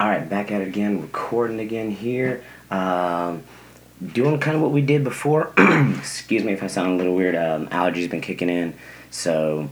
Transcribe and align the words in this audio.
All 0.00 0.08
right, 0.08 0.30
back 0.30 0.52
at 0.52 0.60
it 0.60 0.68
again, 0.68 1.00
recording 1.02 1.58
again 1.58 1.90
here. 1.90 2.44
Um, 2.70 3.42
doing 4.12 4.38
kind 4.38 4.54
of 4.54 4.62
what 4.62 4.70
we 4.70 4.80
did 4.80 5.02
before. 5.02 5.52
Excuse 5.98 6.44
me 6.44 6.52
if 6.52 6.62
I 6.62 6.68
sound 6.68 6.92
a 6.92 6.94
little 6.94 7.16
weird. 7.16 7.34
Um, 7.34 7.66
allergies 7.66 8.08
been 8.08 8.20
kicking 8.20 8.48
in, 8.48 8.74
so 9.10 9.68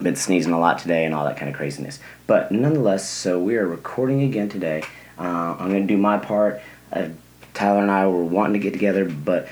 been 0.00 0.14
sneezing 0.14 0.52
a 0.52 0.60
lot 0.60 0.78
today 0.78 1.04
and 1.04 1.12
all 1.12 1.24
that 1.24 1.36
kind 1.36 1.50
of 1.50 1.56
craziness. 1.56 1.98
But 2.28 2.52
nonetheless, 2.52 3.08
so 3.10 3.40
we 3.40 3.56
are 3.56 3.66
recording 3.66 4.22
again 4.22 4.48
today. 4.48 4.84
Uh, 5.18 5.56
I'm 5.58 5.72
gonna 5.72 5.88
do 5.88 5.96
my 5.96 6.18
part. 6.18 6.60
Uh, 6.92 7.08
Tyler 7.52 7.80
and 7.80 7.90
I 7.90 8.06
were 8.06 8.22
wanting 8.22 8.52
to 8.52 8.60
get 8.60 8.72
together, 8.72 9.06
but 9.06 9.48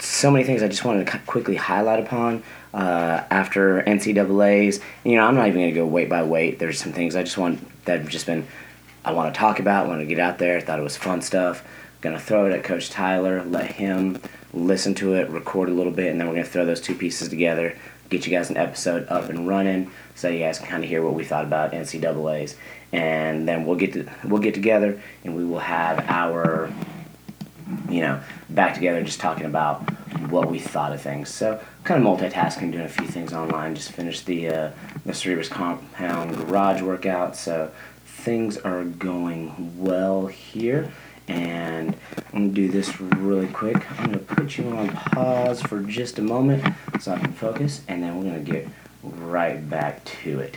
so 0.00 0.32
many 0.32 0.42
things 0.42 0.64
I 0.64 0.68
just 0.68 0.84
wanted 0.84 1.06
to 1.06 1.18
quickly 1.26 1.54
highlight 1.54 2.00
upon 2.00 2.42
uh, 2.74 3.22
after 3.30 3.84
NCAA's. 3.84 4.80
You 5.04 5.14
know, 5.14 5.22
I'm 5.26 5.36
not 5.36 5.46
even 5.46 5.60
gonna 5.60 5.70
go 5.70 5.86
weight 5.86 6.08
by 6.08 6.24
weight. 6.24 6.58
There's 6.58 6.80
some 6.80 6.92
things 6.92 7.14
I 7.14 7.22
just 7.22 7.38
want 7.38 7.84
that 7.84 8.00
have 8.00 8.08
just 8.08 8.26
been 8.26 8.48
I 9.04 9.12
want 9.12 9.34
to 9.34 9.38
talk 9.38 9.58
about, 9.58 9.88
want 9.88 10.00
to 10.00 10.06
get 10.06 10.18
out 10.18 10.38
there. 10.38 10.60
Thought 10.60 10.78
it 10.78 10.82
was 10.82 10.96
fun 10.96 11.22
stuff. 11.22 11.64
Gonna 12.00 12.18
throw 12.18 12.46
it 12.46 12.52
at 12.52 12.64
Coach 12.64 12.90
Tyler, 12.90 13.44
let 13.44 13.72
him 13.72 14.20
listen 14.52 14.92
to 14.96 15.14
it, 15.14 15.30
record 15.30 15.68
a 15.68 15.72
little 15.72 15.92
bit, 15.92 16.10
and 16.10 16.20
then 16.20 16.26
we're 16.26 16.34
gonna 16.34 16.44
throw 16.44 16.66
those 16.66 16.80
two 16.80 16.96
pieces 16.96 17.28
together, 17.28 17.78
get 18.10 18.26
you 18.26 18.32
guys 18.32 18.50
an 18.50 18.56
episode 18.56 19.06
up 19.08 19.28
and 19.28 19.46
running, 19.46 19.88
so 20.16 20.28
you 20.28 20.40
guys 20.40 20.58
can 20.58 20.66
kind 20.66 20.82
of 20.82 20.90
hear 20.90 21.00
what 21.00 21.14
we 21.14 21.22
thought 21.22 21.44
about 21.44 21.72
NCAA's, 21.72 22.56
and 22.90 23.46
then 23.46 23.64
we'll 23.64 23.76
get 23.76 23.92
to 23.92 24.08
we'll 24.24 24.42
get 24.42 24.54
together 24.54 25.00
and 25.24 25.36
we 25.36 25.44
will 25.44 25.60
have 25.60 26.00
our 26.08 26.72
you 27.88 28.00
know 28.00 28.20
back 28.50 28.74
together 28.74 29.02
just 29.02 29.20
talking 29.20 29.46
about 29.46 29.88
what 30.28 30.50
we 30.50 30.58
thought 30.58 30.92
of 30.92 31.00
things. 31.00 31.32
So 31.32 31.60
kind 31.84 32.04
of 32.04 32.18
multitasking, 32.18 32.72
doing 32.72 32.84
a 32.84 32.88
few 32.88 33.06
things 33.06 33.32
online. 33.32 33.74
Just 33.74 33.92
finished 33.92 34.26
the 34.26 34.48
uh, 34.48 34.70
the 35.06 35.14
Cerberus 35.14 35.48
Compound 35.48 36.36
Garage 36.36 36.82
workout, 36.82 37.36
so 37.36 37.70
things 38.22 38.56
are 38.58 38.84
going 38.84 39.76
well 39.82 40.26
here. 40.26 40.92
And 41.28 41.96
I'm 42.32 42.32
gonna 42.32 42.48
do 42.48 42.68
this 42.68 43.00
really 43.00 43.48
quick. 43.48 43.90
I'm 43.98 44.06
gonna 44.06 44.18
put 44.18 44.58
you 44.58 44.68
on 44.70 44.88
pause 44.90 45.62
for 45.62 45.80
just 45.80 46.18
a 46.18 46.22
moment 46.22 46.64
so 47.00 47.12
I 47.12 47.18
can 47.18 47.32
focus, 47.32 47.82
and 47.88 48.02
then 48.02 48.16
we're 48.16 48.24
gonna 48.24 48.40
get 48.40 48.68
right 49.02 49.68
back 49.68 50.04
to 50.22 50.40
it. 50.40 50.56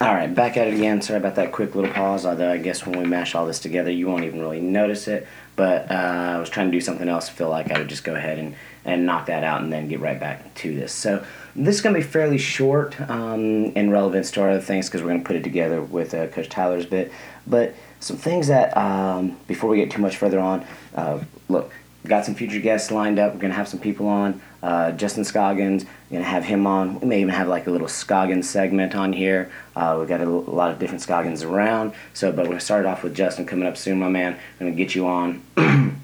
All 0.00 0.12
right, 0.14 0.34
back 0.34 0.56
at 0.56 0.66
it 0.66 0.74
again. 0.74 1.00
Sorry 1.00 1.18
about 1.18 1.36
that 1.36 1.52
quick 1.52 1.74
little 1.74 1.92
pause. 1.92 2.26
Although 2.26 2.50
I 2.50 2.56
guess 2.56 2.84
when 2.84 2.98
we 2.98 3.04
mash 3.04 3.34
all 3.34 3.46
this 3.46 3.60
together, 3.60 3.90
you 3.90 4.08
won't 4.08 4.24
even 4.24 4.40
really 4.40 4.60
notice 4.60 5.06
it. 5.06 5.26
But 5.54 5.90
uh, 5.90 5.94
I 6.36 6.38
was 6.38 6.48
trying 6.48 6.68
to 6.68 6.72
do 6.72 6.80
something 6.80 7.08
else. 7.08 7.28
Feel 7.28 7.50
like 7.50 7.70
I 7.70 7.78
would 7.78 7.88
just 7.88 8.04
go 8.04 8.14
ahead 8.14 8.38
and, 8.38 8.54
and 8.84 9.04
knock 9.04 9.26
that 9.26 9.44
out 9.44 9.62
and 9.62 9.72
then 9.72 9.88
get 9.88 10.00
right 10.00 10.18
back 10.18 10.54
to 10.54 10.74
this. 10.74 10.92
So 10.92 11.24
this 11.54 11.74
is 11.76 11.80
going 11.82 11.94
to 11.94 12.00
be 12.00 12.06
fairly 12.06 12.38
short 12.38 12.98
um, 13.10 13.66
in 13.76 13.90
relevance 13.90 14.30
to 14.32 14.42
our 14.42 14.50
other 14.50 14.60
things 14.60 14.88
because 14.88 15.02
we're 15.02 15.10
going 15.10 15.20
to 15.22 15.26
put 15.26 15.36
it 15.36 15.44
together 15.44 15.82
with 15.82 16.14
uh, 16.14 16.28
Coach 16.28 16.48
Tyler's 16.48 16.86
bit. 16.86 17.12
But 17.46 17.74
some 18.00 18.16
things 18.16 18.48
that, 18.48 18.76
um, 18.76 19.38
before 19.46 19.68
we 19.68 19.76
get 19.76 19.90
too 19.90 20.00
much 20.00 20.16
further 20.16 20.40
on, 20.40 20.66
uh, 20.94 21.20
look, 21.48 21.70
got 22.08 22.24
some 22.24 22.34
future 22.34 22.58
guests 22.58 22.90
lined 22.90 23.18
up. 23.18 23.32
We're 23.32 23.40
to 23.50 23.56
have 23.56 23.68
some 23.68 23.80
people 23.80 24.08
on. 24.08 24.40
Uh, 24.62 24.92
Justin 24.92 25.24
Scoggins, 25.24 25.84
we're 26.10 26.18
to 26.18 26.24
have 26.24 26.44
him 26.44 26.66
on. 26.66 27.00
We 27.00 27.06
may 27.06 27.20
even 27.20 27.34
have 27.34 27.48
like 27.48 27.66
a 27.66 27.70
little 27.70 27.88
Scoggins 27.88 28.48
segment 28.48 28.94
on 28.94 29.12
here. 29.12 29.50
Uh, 29.76 29.96
we've 29.98 30.08
got 30.08 30.20
a, 30.20 30.28
lot 30.28 30.70
of 30.70 30.78
different 30.78 31.02
Scoggins 31.02 31.42
around. 31.42 31.92
So, 32.14 32.32
but 32.32 32.48
we're 32.48 32.58
to 32.58 32.60
start 32.60 32.86
off 32.86 33.02
with 33.02 33.14
Justin 33.14 33.46
coming 33.46 33.66
up 33.66 33.76
soon, 33.76 33.98
my 33.98 34.08
man. 34.08 34.34
I'm 34.60 34.66
to 34.72 34.76
get 34.76 34.94
you 34.94 35.06
on. 35.06 35.42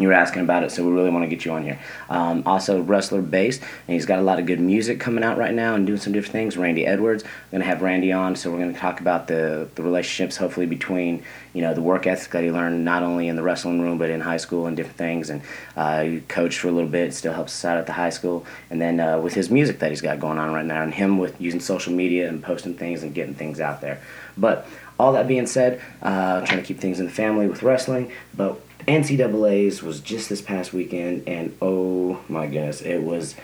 you 0.00 0.08
were 0.08 0.14
asking 0.14 0.42
about 0.42 0.62
it, 0.62 0.70
so 0.70 0.84
we 0.84 0.92
really 0.92 1.10
want 1.10 1.24
to 1.24 1.28
get 1.28 1.44
you 1.44 1.52
on 1.52 1.62
here. 1.62 1.78
Um, 2.08 2.42
also, 2.46 2.82
wrestler 2.82 3.22
based, 3.22 3.60
and 3.62 3.94
he's 3.94 4.06
got 4.06 4.18
a 4.18 4.22
lot 4.22 4.38
of 4.38 4.46
good 4.46 4.60
music 4.60 5.00
coming 5.00 5.24
out 5.24 5.38
right 5.38 5.54
now 5.54 5.74
and 5.74 5.86
doing 5.86 5.98
some 5.98 6.12
different 6.12 6.32
things. 6.32 6.56
Randy 6.56 6.86
Edwards, 6.86 7.24
we're 7.24 7.58
gonna 7.58 7.64
have 7.64 7.82
Randy 7.82 8.12
on, 8.12 8.36
so 8.36 8.50
we're 8.50 8.58
gonna 8.58 8.72
talk 8.72 9.00
about 9.00 9.26
the 9.26 9.68
the 9.74 9.82
relationships, 9.82 10.36
hopefully 10.36 10.66
between 10.66 11.22
you 11.52 11.62
know 11.62 11.74
the 11.74 11.82
work 11.82 12.06
ethic 12.06 12.30
that 12.32 12.44
he 12.44 12.50
learned 12.50 12.84
not 12.84 13.02
only 13.02 13.28
in 13.28 13.36
the 13.36 13.42
wrestling 13.42 13.80
room 13.80 13.98
but 13.98 14.10
in 14.10 14.20
high 14.20 14.36
school 14.36 14.66
and 14.66 14.76
different 14.76 14.98
things. 14.98 15.30
And 15.30 15.42
uh, 15.76 16.02
he 16.02 16.20
coached 16.20 16.58
for 16.58 16.68
a 16.68 16.72
little 16.72 16.90
bit, 16.90 17.14
still 17.14 17.32
helps 17.32 17.52
us 17.52 17.64
out 17.64 17.78
at 17.78 17.86
the 17.86 17.92
high 17.92 18.10
school, 18.10 18.46
and 18.70 18.80
then 18.80 19.00
uh, 19.00 19.18
with 19.18 19.34
his 19.34 19.50
music 19.50 19.78
that 19.80 19.90
he's 19.90 20.00
got 20.02 20.20
going 20.20 20.38
on 20.38 20.52
right 20.52 20.66
now, 20.66 20.82
and 20.82 20.94
him 20.94 21.18
with 21.18 21.40
using 21.40 21.60
social 21.60 21.92
media 21.92 22.28
and 22.28 22.42
posting 22.42 22.74
things 22.74 23.02
and 23.02 23.14
getting 23.14 23.34
things 23.34 23.60
out 23.60 23.80
there. 23.80 24.00
But 24.36 24.66
all 24.98 25.12
that 25.12 25.28
being 25.28 25.46
said, 25.46 25.80
uh, 26.02 26.44
trying 26.44 26.60
to 26.60 26.66
keep 26.66 26.80
things 26.80 26.98
in 27.00 27.06
the 27.06 27.12
family 27.12 27.46
with 27.46 27.62
wrestling, 27.62 28.10
but 28.36 28.60
NCAA's 28.88 29.82
was 29.82 30.00
just 30.00 30.30
this 30.30 30.40
past 30.40 30.72
weekend, 30.72 31.28
and 31.28 31.56
oh 31.60 32.20
my 32.28 32.46
goodness, 32.46 32.80
it 32.80 33.02
was 33.02 33.34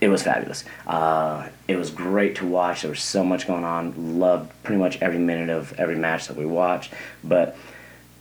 it 0.00 0.08
was 0.08 0.24
fabulous. 0.24 0.64
Uh, 0.86 1.48
it 1.68 1.76
was 1.76 1.90
great 1.90 2.34
to 2.36 2.46
watch. 2.46 2.82
There 2.82 2.90
was 2.90 3.02
so 3.02 3.24
much 3.24 3.46
going 3.46 3.64
on. 3.64 4.18
Loved 4.18 4.52
pretty 4.64 4.80
much 4.80 5.00
every 5.00 5.18
minute 5.18 5.48
of 5.48 5.72
every 5.78 5.96
match 5.96 6.26
that 6.26 6.36
we 6.36 6.44
watched. 6.44 6.92
But 7.22 7.56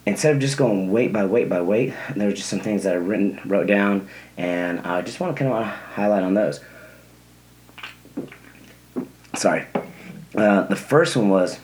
instead 0.06 0.36
of 0.36 0.40
just 0.40 0.58
going 0.58 0.92
weight 0.92 1.12
by 1.12 1.26
weight 1.26 1.50
by 1.50 1.62
weight, 1.62 1.94
there 2.16 2.28
were 2.28 2.36
just 2.36 2.50
some 2.50 2.60
things 2.60 2.84
that 2.84 2.94
I 2.94 2.98
written 2.98 3.42
wrote 3.44 3.68
down, 3.68 4.08
and 4.38 4.82
I 4.82 5.02
just 5.02 5.20
want 5.20 5.36
to 5.36 5.44
kind 5.44 5.54
of 5.54 5.66
highlight 5.66 6.24
on 6.24 6.36
those. 6.36 6.60
Sorry. 9.34 9.66
Uh, 10.36 10.62
the 10.64 10.76
first 10.76 11.16
one 11.16 11.30
was 11.30 11.60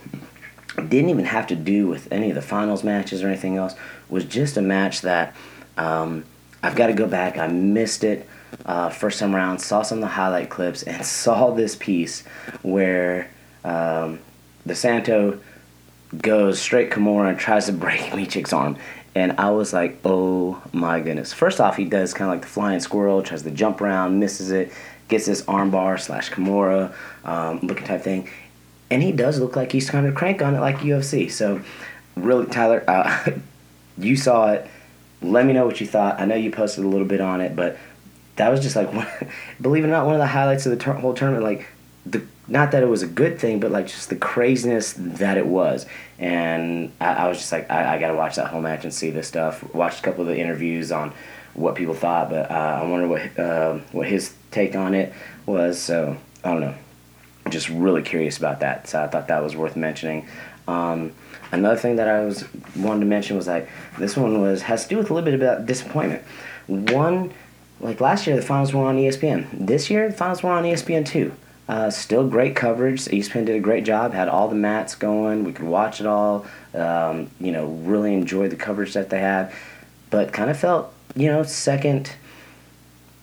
didn't 0.75 1.09
even 1.09 1.25
have 1.25 1.47
to 1.47 1.55
do 1.55 1.87
with 1.87 2.11
any 2.11 2.29
of 2.29 2.35
the 2.35 2.41
finals 2.41 2.83
matches 2.83 3.23
or 3.23 3.27
anything 3.27 3.57
else. 3.57 3.75
Was 4.09 4.25
just 4.25 4.57
a 4.57 4.61
match 4.61 5.01
that 5.01 5.35
um, 5.77 6.25
I've 6.63 6.75
got 6.75 6.87
to 6.87 6.93
go 6.93 7.07
back. 7.07 7.37
I 7.37 7.47
missed 7.47 8.03
it 8.03 8.27
uh, 8.65 8.89
first 8.89 9.19
time 9.19 9.35
around. 9.35 9.59
Saw 9.59 9.81
some 9.81 9.97
of 9.97 10.01
the 10.01 10.07
highlight 10.07 10.49
clips 10.49 10.83
and 10.83 11.05
saw 11.05 11.51
this 11.51 11.75
piece 11.75 12.23
where 12.61 13.29
um, 13.63 14.19
Santo 14.71 15.39
goes 16.17 16.59
straight 16.59 16.91
Kimura 16.91 17.29
and 17.29 17.39
tries 17.39 17.65
to 17.65 17.73
break 17.73 17.99
Micić's 18.11 18.53
arm. 18.53 18.77
And 19.13 19.33
I 19.33 19.51
was 19.51 19.73
like, 19.73 19.99
oh 20.05 20.61
my 20.71 21.01
goodness. 21.01 21.33
First 21.33 21.59
off, 21.59 21.75
he 21.75 21.83
does 21.83 22.13
kind 22.13 22.29
of 22.29 22.35
like 22.35 22.41
the 22.43 22.47
flying 22.47 22.79
squirrel, 22.79 23.21
tries 23.21 23.43
to 23.43 23.51
jump 23.51 23.81
around, 23.81 24.19
misses 24.19 24.51
it, 24.51 24.71
gets 25.09 25.25
this 25.25 25.41
armbar 25.43 25.99
slash 25.99 26.31
Kimura 26.31 26.93
um, 27.25 27.59
looking 27.61 27.85
type 27.85 28.01
thing 28.01 28.29
and 28.91 29.01
he 29.01 29.13
does 29.13 29.39
look 29.39 29.55
like 29.55 29.71
he's 29.71 29.89
trying 29.89 30.05
to 30.05 30.11
crank 30.11 30.41
on 30.41 30.53
it 30.53 30.59
like 30.59 30.79
UFC. 30.79 31.31
So, 31.31 31.61
really, 32.15 32.45
Tyler, 32.47 32.83
uh, 32.87 33.31
you 33.97 34.17
saw 34.17 34.51
it. 34.51 34.67
Let 35.21 35.45
me 35.45 35.53
know 35.53 35.65
what 35.65 35.79
you 35.79 35.87
thought. 35.87 36.19
I 36.19 36.25
know 36.25 36.35
you 36.35 36.51
posted 36.51 36.83
a 36.83 36.87
little 36.87 37.07
bit 37.07 37.21
on 37.21 37.41
it, 37.41 37.55
but 37.55 37.77
that 38.35 38.49
was 38.49 38.59
just 38.59 38.75
like, 38.75 38.91
believe 39.61 39.85
it 39.85 39.87
or 39.87 39.91
not, 39.91 40.05
one 40.05 40.15
of 40.15 40.19
the 40.19 40.27
highlights 40.27 40.65
of 40.65 40.71
the 40.71 40.77
ter- 40.77 40.93
whole 40.93 41.13
tournament. 41.13 41.43
Like, 41.43 41.67
the 42.05 42.25
not 42.47 42.71
that 42.71 42.83
it 42.83 42.87
was 42.87 43.01
a 43.01 43.07
good 43.07 43.39
thing, 43.39 43.61
but 43.61 43.71
like 43.71 43.87
just 43.87 44.09
the 44.09 44.15
craziness 44.17 44.93
that 44.97 45.37
it 45.37 45.45
was. 45.45 45.85
And 46.19 46.91
I, 46.99 47.13
I 47.13 47.27
was 47.29 47.37
just 47.37 47.51
like, 47.51 47.71
I, 47.71 47.95
I 47.95 47.99
got 47.99 48.09
to 48.09 48.15
watch 48.15 48.35
that 48.35 48.47
whole 48.47 48.61
match 48.61 48.83
and 48.83 48.93
see 48.93 49.09
this 49.09 49.27
stuff. 49.27 49.63
Watched 49.73 49.99
a 49.99 50.01
couple 50.01 50.21
of 50.21 50.27
the 50.27 50.37
interviews 50.37 50.91
on 50.91 51.13
what 51.53 51.75
people 51.75 51.93
thought, 51.93 52.29
but 52.29 52.51
uh, 52.51 52.81
I 52.83 52.85
wonder 52.85 53.07
what 53.07 53.39
uh, 53.39 53.75
what 53.93 54.07
his 54.07 54.33
take 54.49 54.75
on 54.75 54.95
it 54.95 55.13
was. 55.45 55.79
So 55.79 56.17
I 56.43 56.51
don't 56.51 56.61
know 56.61 56.75
just 57.49 57.69
really 57.69 58.01
curious 58.01 58.37
about 58.37 58.59
that. 58.59 58.87
So 58.87 59.03
I 59.03 59.07
thought 59.07 59.27
that 59.27 59.43
was 59.43 59.55
worth 59.55 59.75
mentioning. 59.75 60.27
Um, 60.67 61.13
another 61.51 61.75
thing 61.75 61.97
that 61.97 62.07
I 62.07 62.23
was 62.23 62.45
wanted 62.75 63.01
to 63.01 63.05
mention 63.05 63.35
was 63.35 63.47
like 63.47 63.69
this 63.97 64.15
one 64.15 64.41
was 64.41 64.63
has 64.63 64.83
to 64.83 64.89
do 64.89 64.97
with 64.97 65.09
a 65.09 65.13
little 65.13 65.29
bit 65.29 65.39
about 65.39 65.65
disappointment. 65.65 66.23
One, 66.67 67.33
like 67.79 67.99
last 67.99 68.27
year, 68.27 68.35
the 68.35 68.41
finals 68.41 68.73
were 68.73 68.85
on 68.85 68.97
ESPN. 68.97 69.47
This 69.51 69.89
year, 69.89 70.09
the 70.09 70.15
finals 70.15 70.43
were 70.43 70.51
on 70.51 70.63
ESPN 70.63 71.05
too. 71.05 71.33
Uh, 71.67 71.89
still 71.89 72.27
great 72.27 72.55
coverage. 72.55 73.01
ESPN 73.05 73.45
did 73.45 73.55
a 73.55 73.59
great 73.59 73.85
job. 73.85 74.13
Had 74.13 74.27
all 74.27 74.47
the 74.47 74.55
mats 74.55 74.95
going. 74.95 75.43
We 75.43 75.53
could 75.53 75.65
watch 75.65 76.01
it 76.01 76.05
all. 76.05 76.45
Um, 76.73 77.29
you 77.39 77.51
know, 77.51 77.67
really 77.67 78.13
enjoyed 78.13 78.51
the 78.51 78.55
coverage 78.55 78.93
that 78.93 79.09
they 79.09 79.19
had. 79.19 79.53
But 80.09 80.33
kind 80.33 80.49
of 80.49 80.59
felt, 80.59 80.93
you 81.15 81.27
know, 81.27 81.43
second 81.43 82.11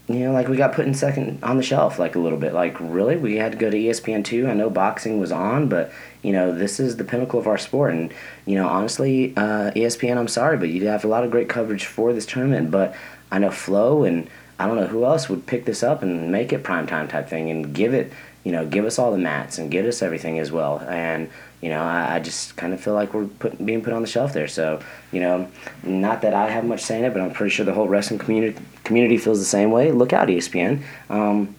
you 0.08 0.20
know, 0.20 0.32
like 0.32 0.48
we 0.48 0.56
got 0.56 0.72
put 0.72 0.86
in 0.86 0.94
second 0.94 1.38
on 1.44 1.58
the 1.58 1.62
shelf, 1.62 1.98
like 1.98 2.16
a 2.16 2.18
little 2.18 2.38
bit. 2.38 2.54
Like, 2.54 2.76
really, 2.80 3.16
we 3.16 3.36
had 3.36 3.52
to 3.52 3.58
go 3.58 3.68
to 3.68 3.76
ESPN 3.76 4.24
two. 4.24 4.48
I 4.48 4.54
know 4.54 4.70
boxing 4.70 5.20
was 5.20 5.30
on, 5.30 5.68
but 5.68 5.92
you 6.22 6.32
know, 6.32 6.54
this 6.54 6.80
is 6.80 6.96
the 6.96 7.04
pinnacle 7.04 7.38
of 7.38 7.46
our 7.46 7.58
sport. 7.58 7.92
And 7.92 8.12
you 8.46 8.54
know, 8.54 8.66
honestly, 8.66 9.34
uh, 9.36 9.70
ESPN, 9.72 10.16
I'm 10.16 10.28
sorry, 10.28 10.56
but 10.56 10.70
you 10.70 10.86
have 10.88 11.04
a 11.04 11.08
lot 11.08 11.24
of 11.24 11.30
great 11.30 11.50
coverage 11.50 11.84
for 11.84 12.14
this 12.14 12.24
tournament. 12.24 12.70
But 12.70 12.94
I 13.30 13.38
know 13.38 13.50
Flo 13.50 14.04
and 14.04 14.30
I 14.58 14.66
don't 14.66 14.76
know 14.76 14.86
who 14.86 15.04
else 15.04 15.28
would 15.28 15.46
pick 15.46 15.64
this 15.64 15.82
up 15.82 16.02
and 16.02 16.32
make 16.32 16.52
it 16.52 16.64
prime 16.64 16.86
time 16.86 17.08
type 17.08 17.28
thing 17.28 17.50
and 17.50 17.72
give 17.72 17.94
it, 17.94 18.12
you 18.44 18.52
know, 18.52 18.66
give 18.66 18.84
us 18.84 18.98
all 18.98 19.12
the 19.12 19.18
mats 19.18 19.58
and 19.58 19.70
give 19.70 19.86
us 19.86 20.02
everything 20.02 20.38
as 20.38 20.50
well. 20.50 20.80
And 20.80 21.30
you 21.60 21.70
know, 21.70 21.82
I, 21.82 22.16
I 22.16 22.20
just 22.20 22.56
kind 22.56 22.72
of 22.72 22.80
feel 22.80 22.94
like 22.94 23.12
we're 23.14 23.26
put, 23.26 23.64
being 23.64 23.82
put 23.82 23.92
on 23.92 24.02
the 24.02 24.08
shelf 24.08 24.32
there. 24.32 24.48
So, 24.48 24.80
you 25.10 25.20
know, 25.20 25.50
not 25.82 26.22
that 26.22 26.34
I 26.34 26.50
have 26.50 26.64
much 26.64 26.82
say 26.82 26.98
in 26.98 27.04
it, 27.04 27.12
but 27.12 27.20
I'm 27.20 27.32
pretty 27.32 27.50
sure 27.50 27.66
the 27.66 27.74
whole 27.74 27.88
wrestling 27.88 28.18
community 28.18 28.58
community 28.84 29.18
feels 29.18 29.38
the 29.38 29.44
same 29.44 29.70
way. 29.70 29.90
Look 29.90 30.12
out, 30.12 30.28
ESPN. 30.28 30.82
Um, 31.10 31.54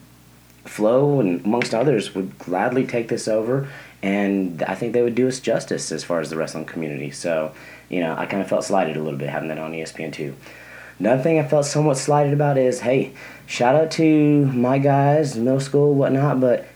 Flo 0.65 1.19
and 1.19 1.43
amongst 1.45 1.73
others 1.73 2.13
would 2.15 2.37
gladly 2.37 2.85
take 2.85 3.07
this 3.07 3.27
over, 3.27 3.67
and 4.03 4.61
I 4.63 4.75
think 4.75 4.93
they 4.93 5.01
would 5.01 5.15
do 5.15 5.27
us 5.27 5.39
justice 5.39 5.91
as 5.91 6.03
far 6.03 6.21
as 6.21 6.29
the 6.29 6.37
wrestling 6.37 6.65
community. 6.65 7.11
So, 7.11 7.53
you 7.89 8.01
know, 8.01 8.15
I 8.15 8.25
kind 8.25 8.41
of 8.41 8.47
felt 8.47 8.63
slighted 8.63 8.95
a 8.95 9.01
little 9.01 9.17
bit 9.17 9.29
having 9.29 9.49
that 9.49 9.57
on 9.57 9.73
ESPN 9.73 10.13
too. 10.13 10.35
Another 10.99 11.23
thing 11.23 11.39
I 11.39 11.47
felt 11.47 11.65
somewhat 11.65 11.97
slighted 11.97 12.33
about 12.33 12.57
is, 12.57 12.81
hey, 12.81 13.13
shout 13.47 13.75
out 13.75 13.91
to 13.91 14.45
my 14.47 14.79
guys, 14.79 15.37
middle 15.37 15.61
school, 15.61 15.93
whatnot, 15.93 16.41
but 16.41 16.67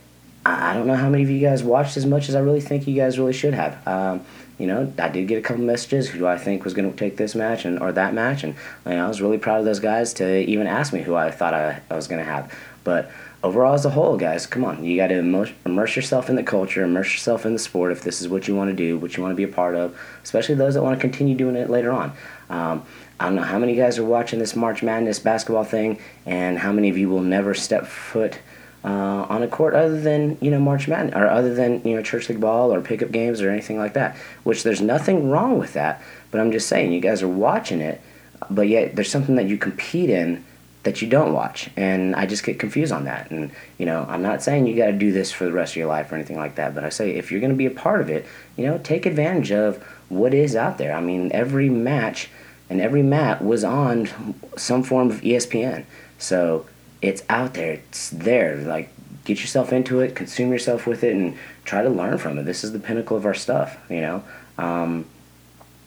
I 0.46 0.74
don't 0.74 0.88
know 0.88 0.96
how 0.96 1.10
many 1.10 1.24
of 1.24 1.30
you 1.30 1.40
guys 1.40 1.64
watched 1.64 1.98
as 1.98 2.06
much 2.06 2.30
as 2.30 2.36
I 2.36 2.40
really 2.40 2.62
think 2.62 2.88
you 2.88 2.96
guys 2.96 3.20
really 3.20 3.34
should 3.34 3.54
have. 3.54 3.86
Um, 3.88 4.26
you 4.58 4.68
know, 4.68 4.92
I 4.98 5.10
did 5.10 5.28
get 5.28 5.38
a 5.38 5.42
couple 5.42 5.64
messages 5.64 6.10
who 6.10 6.26
I 6.26 6.38
think 6.38 6.64
was 6.64 6.74
going 6.74 6.90
to 6.90 6.98
take 6.98 7.18
this 7.18 7.36
match 7.36 7.66
and 7.66 7.80
or 7.80 7.92
that 7.92 8.14
match, 8.14 8.44
and 8.44 8.56
you 8.86 8.94
know, 8.94 9.06
I 9.06 9.08
was 9.08 9.22
really 9.22 9.38
proud 9.38 9.60
of 9.60 9.66
those 9.66 9.80
guys 9.80 10.14
to 10.16 10.40
even 10.40 10.68
ask 10.68 10.94
me 10.94 11.02
who 11.02 11.16
I 11.16 11.32
thought 11.32 11.54
I, 11.54 11.82
I 11.90 11.96
was 11.96 12.08
going 12.08 12.24
to 12.24 12.30
have. 12.30 12.54
But 12.84 13.12
overall, 13.44 13.74
as 13.74 13.86
a 13.86 13.90
whole, 13.90 14.16
guys, 14.16 14.46
come 14.46 14.64
on, 14.64 14.84
you 14.84 14.96
got 14.96 15.08
to 15.08 15.18
immerse 15.66 15.96
yourself 15.96 16.30
in 16.30 16.36
the 16.36 16.44
culture, 16.44 16.84
immerse 16.84 17.12
yourself 17.14 17.46
in 17.46 17.54
the 17.54 17.60
sport 17.60 17.92
if 17.92 18.02
this 18.02 18.22
is 18.22 18.28
what 18.28 18.48
you 18.48 18.56
want 18.56 18.70
to 18.70 18.76
do, 18.76 18.98
what 18.98 19.18
you 19.18 19.24
want 19.24 19.32
to 19.32 19.36
be 19.36 19.44
a 19.44 19.54
part 19.54 19.76
of, 19.76 19.98
especially 20.24 20.56
those 20.56 20.76
that 20.76 20.84
want 20.84 20.98
to 20.98 21.02
continue 21.02 21.36
doing 21.36 21.56
it 21.56 21.70
later 21.70 21.92
on. 21.92 22.14
Um, 22.50 22.86
I 23.24 23.28
don't 23.28 23.36
know 23.36 23.44
how 23.44 23.58
many 23.58 23.74
guys 23.74 23.98
are 23.98 24.04
watching 24.04 24.40
this 24.40 24.54
March 24.54 24.84
Madness 24.84 25.18
basketball 25.18 25.64
thing, 25.64 25.98
and 26.26 26.60
how 26.60 26.74
many 26.74 26.90
of 26.90 26.98
you 26.98 27.08
will 27.08 27.22
never 27.22 27.54
step 27.54 27.88
foot 27.88 28.40
uh, 28.84 28.90
on 29.30 29.42
a 29.42 29.48
court 29.48 29.74
other 29.74 30.02
than 30.02 30.38
you 30.42 30.52
know 30.52 30.60
March 30.60 30.90
Madness 30.90 31.16
or 31.16 31.28
other 31.30 31.56
than 31.56 31.82
you 31.88 31.96
know 31.96 32.02
church 32.02 32.28
league 32.28 32.42
ball 32.42 32.74
or 32.74 32.82
pickup 32.82 33.12
games 33.12 33.42
or 33.42 33.50
anything 33.50 33.78
like 33.78 33.94
that. 33.94 34.18
Which 34.44 34.64
there's 34.64 34.82
nothing 34.82 35.30
wrong 35.30 35.58
with 35.58 35.72
that, 35.72 36.04
but 36.32 36.42
I'm 36.42 36.52
just 36.52 36.68
saying 36.68 36.92
you 36.92 37.00
guys 37.00 37.24
are 37.24 37.30
watching 37.30 37.80
it, 37.80 38.02
but 38.50 38.68
yet 38.68 38.98
there's 38.98 39.10
something 39.10 39.36
that 39.36 39.46
you 39.46 39.58
compete 39.58 40.10
in 40.10 40.44
that 40.84 41.02
you 41.02 41.08
don't 41.08 41.32
watch, 41.32 41.70
and 41.78 42.18
I 42.18 42.26
just 42.26 42.44
get 42.44 42.60
confused 42.60 42.92
on 42.92 43.06
that. 43.06 43.32
And 43.32 43.52
you 43.78 43.86
know 43.86 44.06
I'm 44.10 44.22
not 44.22 44.44
saying 44.44 44.68
you 44.68 44.76
got 44.76 44.88
to 44.88 44.92
do 44.92 45.14
this 45.14 45.32
for 45.32 45.46
the 45.46 45.54
rest 45.54 45.72
of 45.72 45.78
your 45.78 45.88
life 45.88 46.12
or 46.12 46.16
anything 46.16 46.36
like 46.36 46.56
that, 46.56 46.76
but 46.76 46.84
I 46.84 46.90
say 46.90 47.12
if 47.12 47.32
you're 47.32 47.40
going 47.40 47.54
to 47.54 47.58
be 47.58 47.68
a 47.68 47.72
part 47.72 48.02
of 48.02 48.10
it, 48.10 48.26
you 48.58 48.66
know 48.66 48.80
take 48.80 49.06
advantage 49.06 49.54
of 49.54 49.82
what 50.10 50.34
is 50.34 50.58
out 50.58 50.78
there. 50.78 50.94
I 50.94 51.00
mean 51.00 51.32
every 51.32 51.70
match 51.70 52.30
and 52.74 52.82
every 52.82 53.04
mat 53.04 53.44
was 53.44 53.64
on 53.64 54.10
some 54.58 54.82
form 54.82 55.12
of 55.12 55.22
ESPN, 55.22 55.86
so 56.18 56.66
it's 57.04 57.24
out 57.30 57.54
there. 57.54 57.74
It's 57.74 58.10
there. 58.10 58.58
Like 58.58 58.90
get 59.26 59.42
yourself 59.42 59.72
into 59.72 60.00
it, 60.02 60.16
consume 60.16 60.52
yourself 60.52 60.88
with 60.88 61.04
it, 61.04 61.14
and 61.14 61.38
try 61.66 61.84
to 61.84 61.90
learn 61.90 62.18
from 62.18 62.40
it. 62.40 62.46
This 62.46 62.64
is 62.64 62.72
the 62.72 62.80
pinnacle 62.80 63.16
of 63.16 63.26
our 63.28 63.36
stuff. 63.36 63.78
You 63.90 64.02
know. 64.02 64.24
Um, 64.58 65.06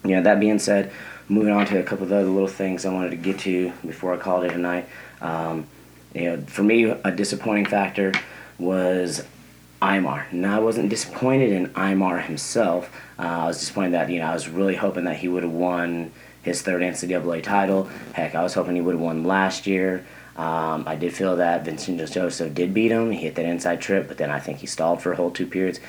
you 0.04 0.12
know. 0.12 0.22
That 0.22 0.38
being 0.38 0.60
said, 0.60 0.92
moving 1.28 1.52
on 1.52 1.66
to 1.66 1.80
a 1.80 1.82
couple 1.82 2.06
of 2.06 2.12
other 2.12 2.28
little 2.28 2.46
things 2.46 2.86
I 2.86 2.92
wanted 2.92 3.10
to 3.10 3.16
get 3.16 3.40
to 3.40 3.72
before 3.84 4.14
I 4.14 4.18
called 4.18 4.44
it 4.44 4.52
a 4.52 4.58
night. 4.58 4.88
Um, 5.20 5.66
you 6.14 6.24
know, 6.24 6.40
for 6.42 6.62
me, 6.62 6.84
a 6.84 7.10
disappointing 7.10 7.66
factor 7.66 8.12
was 8.60 9.24
Imar. 9.82 10.32
Now, 10.32 10.56
I 10.56 10.60
wasn't 10.60 10.88
disappointed 10.88 11.50
in 11.50 11.66
Imar 11.70 12.24
himself. 12.24 12.94
Uh, 13.18 13.22
I 13.22 13.46
was 13.48 13.58
disappointed 13.58 13.94
that 13.94 14.08
you 14.08 14.20
know 14.20 14.26
I 14.26 14.34
was 14.34 14.48
really 14.48 14.76
hoping 14.76 15.04
that 15.04 15.16
he 15.16 15.26
would 15.26 15.42
have 15.42 15.52
won 15.52 16.12
his 16.46 16.62
third 16.62 16.80
NCAA 16.80 17.42
title. 17.42 17.90
Heck, 18.14 18.34
I 18.34 18.42
was 18.42 18.54
hoping 18.54 18.76
he 18.76 18.80
would 18.80 18.94
have 18.94 19.00
won 19.00 19.24
last 19.24 19.66
year. 19.66 20.06
Um, 20.36 20.84
I 20.86 20.94
did 20.96 21.12
feel 21.12 21.36
that 21.36 21.64
Vincent 21.64 21.98
Joseph 22.10 22.54
did 22.54 22.72
beat 22.72 22.90
him. 22.90 23.10
He 23.10 23.24
hit 23.24 23.34
that 23.34 23.44
inside 23.44 23.80
trip, 23.80 24.06
but 24.06 24.16
then 24.16 24.30
I 24.30 24.38
think 24.38 24.58
he 24.58 24.66
stalled 24.66 25.02
for 25.02 25.12
a 25.12 25.16
whole 25.16 25.30
two 25.30 25.46
periods. 25.46 25.80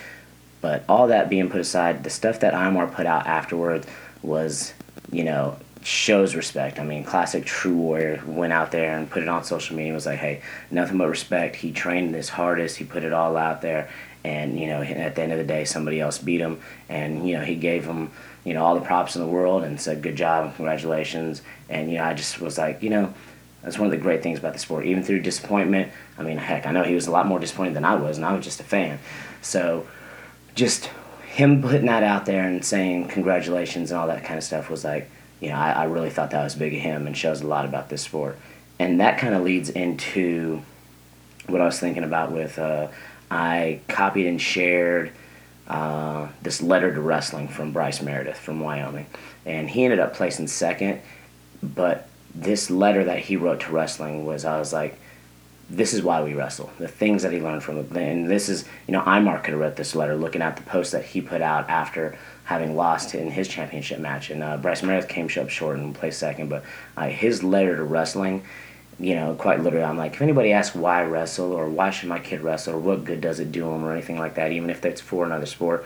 But 0.59 0.83
all 0.89 1.07
that 1.07 1.29
being 1.29 1.49
put 1.49 1.61
aside, 1.61 2.03
the 2.03 2.09
stuff 2.09 2.39
that 2.39 2.53
Imar 2.53 2.91
put 2.91 3.05
out 3.05 3.27
afterwards 3.27 3.85
was, 4.23 4.73
you 5.11 5.23
know, 5.23 5.57
shows 5.83 6.35
respect. 6.35 6.79
I 6.79 6.83
mean, 6.83 7.03
classic 7.03 7.45
true 7.45 7.75
warrior 7.75 8.23
went 8.25 8.51
out 8.51 8.71
there 8.71 8.97
and 8.97 9.09
put 9.09 9.21
it 9.21 9.29
on 9.29 9.43
social 9.43 9.75
media. 9.75 9.93
Was 9.93 10.05
like, 10.05 10.19
hey, 10.19 10.41
nothing 10.71 10.97
but 10.97 11.07
respect. 11.07 11.55
He 11.55 11.71
trained 11.71 12.15
his 12.15 12.29
hardest. 12.29 12.77
He 12.77 12.83
put 12.85 13.03
it 13.03 13.13
all 13.13 13.37
out 13.37 13.61
there, 13.61 13.89
and 14.23 14.59
you 14.59 14.67
know, 14.67 14.81
at 14.81 15.15
the 15.15 15.21
end 15.21 15.31
of 15.31 15.37
the 15.37 15.43
day, 15.43 15.65
somebody 15.65 15.99
else 15.99 16.17
beat 16.17 16.41
him, 16.41 16.59
and 16.89 17.27
you 17.27 17.37
know, 17.37 17.43
he 17.43 17.55
gave 17.55 17.85
him, 17.85 18.11
you 18.47 18.53
know, 18.53 18.63
all 18.63 18.75
the 18.75 18.85
props 18.85 19.17
in 19.17 19.21
the 19.21 19.27
world 19.27 19.65
and 19.65 19.79
said, 19.79 20.01
good 20.01 20.15
job, 20.15 20.45
and 20.45 20.55
congratulations. 20.55 21.41
And 21.67 21.91
you 21.91 21.97
know, 21.97 22.05
I 22.05 22.13
just 22.13 22.39
was 22.39 22.57
like, 22.57 22.81
you 22.81 22.89
know, 22.89 23.13
that's 23.61 23.77
one 23.77 23.87
of 23.87 23.91
the 23.91 23.97
great 23.97 24.23
things 24.23 24.39
about 24.39 24.53
the 24.53 24.59
sport. 24.59 24.85
Even 24.85 25.03
through 25.03 25.19
disappointment, 25.19 25.91
I 26.17 26.23
mean, 26.23 26.37
heck, 26.37 26.65
I 26.65 26.71
know 26.71 26.83
he 26.83 26.95
was 26.95 27.07
a 27.07 27.11
lot 27.11 27.27
more 27.27 27.39
disappointed 27.39 27.73
than 27.73 27.83
I 27.83 27.95
was, 27.95 28.15
and 28.15 28.25
I 28.25 28.33
was 28.33 28.45
just 28.45 28.61
a 28.61 28.63
fan. 28.63 28.99
So, 29.41 29.85
just 30.55 30.89
him 31.27 31.61
putting 31.61 31.87
that 31.87 32.03
out 32.03 32.25
there 32.25 32.47
and 32.47 32.63
saying 32.63 33.09
congratulations 33.09 33.91
and 33.91 33.99
all 33.99 34.07
that 34.07 34.23
kind 34.23 34.37
of 34.37 34.45
stuff 34.45 34.69
was 34.69 34.85
like, 34.85 35.09
you 35.41 35.49
know, 35.49 35.55
I, 35.55 35.71
I 35.71 35.83
really 35.83 36.09
thought 36.09 36.31
that 36.31 36.41
was 36.41 36.55
big 36.55 36.73
of 36.73 36.79
him 36.79 37.05
and 37.05 37.17
shows 37.17 37.41
a 37.41 37.47
lot 37.47 37.65
about 37.65 37.89
this 37.89 38.01
sport. 38.01 38.39
And 38.79 39.01
that 39.01 39.19
kind 39.19 39.35
of 39.35 39.43
leads 39.43 39.69
into 39.69 40.61
what 41.47 41.59
I 41.59 41.65
was 41.65 41.81
thinking 41.81 42.05
about 42.05 42.31
with 42.31 42.57
uh, 42.57 42.87
I 43.29 43.81
copied 43.89 44.25
and 44.25 44.41
shared 44.41 45.11
uh, 45.67 46.27
this 46.41 46.61
letter 46.61 46.93
to 46.93 47.01
wrestling 47.01 47.47
from 47.47 47.71
Bryce 47.71 48.01
Meredith 48.01 48.37
from 48.37 48.59
Wyoming, 48.59 49.07
and 49.45 49.69
he 49.69 49.83
ended 49.83 49.99
up 49.99 50.13
placing 50.13 50.47
second, 50.47 51.01
but 51.61 52.09
this 52.33 52.69
letter 52.69 53.03
that 53.03 53.19
he 53.19 53.35
wrote 53.35 53.61
to 53.61 53.71
wrestling 53.71 54.25
was 54.25 54.45
I 54.45 54.59
was 54.59 54.71
like, 54.71 54.97
this 55.69 55.93
is 55.93 56.01
why 56.01 56.23
we 56.23 56.33
wrestle. 56.33 56.71
The 56.77 56.87
things 56.87 57.23
that 57.23 57.33
he 57.33 57.41
learned 57.41 57.63
from 57.63 57.77
it. 57.77 57.91
And 57.91 58.29
this 58.29 58.47
is, 58.47 58.65
you 58.87 58.93
know, 58.93 59.01
Imar 59.01 59.43
could 59.43 59.51
have 59.51 59.59
wrote 59.59 59.75
this 59.75 59.95
letter 59.95 60.15
looking 60.15 60.41
at 60.41 60.55
the 60.55 60.61
post 60.63 60.93
that 60.93 61.03
he 61.03 61.21
put 61.21 61.41
out 61.41 61.69
after 61.69 62.17
having 62.45 62.77
lost 62.77 63.13
in 63.13 63.29
his 63.29 63.49
championship 63.49 63.99
match. 63.99 64.29
And 64.29 64.41
uh, 64.41 64.57
Bryce 64.57 64.81
Meredith 64.81 65.09
came 65.09 65.29
up 65.37 65.49
short 65.49 65.77
and 65.77 65.93
placed 65.93 66.19
second. 66.19 66.47
But 66.47 66.63
uh, 66.95 67.07
his 67.07 67.43
letter 67.43 67.75
to 67.75 67.83
wrestling, 67.83 68.43
you 68.99 69.15
know, 69.15 69.35
quite 69.35 69.61
literally, 69.61 69.85
I'm 69.85 69.97
like, 69.97 70.13
if 70.13 70.21
anybody 70.21 70.51
asks 70.51 70.75
why 70.75 71.03
wrestle 71.03 71.53
or 71.53 71.69
why 71.69 71.91
should 71.91 72.09
my 72.09 72.19
kid 72.19 72.41
wrestle 72.41 72.75
or 72.75 72.79
what 72.79 73.05
good 73.05 73.21
does 73.21 73.39
it 73.39 73.51
do 73.51 73.69
him 73.69 73.83
or 73.83 73.91
anything 73.91 74.17
like 74.17 74.35
that, 74.35 74.51
even 74.51 74.69
if 74.69 74.83
it's 74.85 75.01
for 75.01 75.25
another 75.25 75.45
sport, 75.45 75.85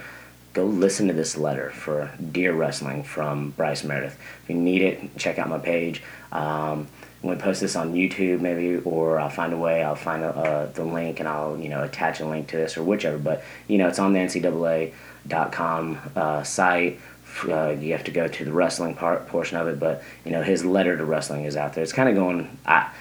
go 0.53 0.65
listen 0.65 1.07
to 1.07 1.13
this 1.13 1.37
letter 1.37 1.71
for 1.71 2.11
Dear 2.31 2.53
Wrestling 2.53 3.03
from 3.03 3.51
Bryce 3.51 3.83
Meredith. 3.83 4.17
If 4.43 4.49
you 4.49 4.55
need 4.55 4.81
it, 4.81 5.17
check 5.17 5.39
out 5.39 5.49
my 5.49 5.59
page. 5.59 6.01
Um, 6.31 6.87
I'm 7.21 7.27
going 7.27 7.37
to 7.37 7.43
post 7.43 7.61
this 7.61 7.75
on 7.75 7.93
YouTube 7.93 8.39
maybe, 8.39 8.81
or 8.83 9.19
I'll 9.19 9.29
find 9.29 9.53
a 9.53 9.57
way. 9.57 9.83
I'll 9.83 9.95
find 9.95 10.23
a, 10.23 10.29
uh, 10.29 10.71
the 10.71 10.83
link 10.83 11.19
and 11.19 11.29
I'll 11.29 11.57
you 11.57 11.69
know 11.69 11.83
attach 11.83 12.19
a 12.19 12.25
link 12.25 12.47
to 12.47 12.57
this 12.57 12.77
or 12.77 12.83
whichever. 12.83 13.19
But 13.19 13.43
you 13.67 13.77
know 13.77 13.87
it's 13.87 13.99
on 13.99 14.13
the 14.13 14.19
NCAA.com 14.19 15.99
uh, 16.15 16.43
site. 16.43 16.99
Uh, 17.45 17.69
you 17.69 17.93
have 17.93 18.03
to 18.03 18.11
go 18.11 18.27
to 18.27 18.45
the 18.45 18.53
wrestling 18.53 18.95
part 18.95 19.27
portion 19.27 19.57
of 19.57 19.67
it, 19.67 19.79
but 19.79 20.03
you 20.25 20.31
know 20.31 20.43
his 20.43 20.65
letter 20.65 20.97
to 20.97 21.05
wrestling 21.05 21.45
is 21.45 21.55
out 21.55 21.73
there. 21.73 21.83
It's 21.83 21.93
kind 21.93 22.09
of 22.09 22.15
going. 22.15 22.57
I, 22.65 22.91